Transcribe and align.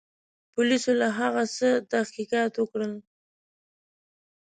پولیسو 0.53 0.91
له 1.01 1.07
هغه 1.19 1.43
څخه 1.55 1.69
تحقیقات 1.93 2.51
وکړل. 2.57 2.93